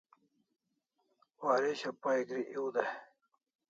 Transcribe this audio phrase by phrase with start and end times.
[1.43, 2.91] Waresho pay gri ew dai